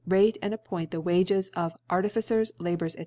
* 0.05 0.07
rate 0.19 0.35
and 0.41 0.51
appoint 0.51 0.89
the 0.89 0.99
Wages 0.99 1.49
of 1.49 1.77
Artificers^ 1.87 2.51
* 2.55 2.59
L^urers, 2.59 2.95
(^e. 2.97 2.99